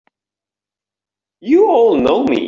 [1.41, 2.37] You all know me!